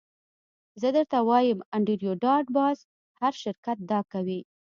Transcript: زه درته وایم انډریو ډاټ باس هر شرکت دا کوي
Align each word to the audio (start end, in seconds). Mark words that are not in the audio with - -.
زه 0.81 0.87
درته 0.95 1.17
وایم 1.29 1.59
انډریو 1.75 2.11
ډاټ 2.23 2.45
باس 2.57 2.79
هر 3.19 3.33
شرکت 3.43 3.77
دا 3.91 3.99
کوي 4.11 4.39